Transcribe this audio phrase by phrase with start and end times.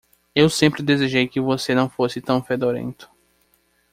[0.33, 3.07] Eu sempre desejei que você não fosse tão fedorento.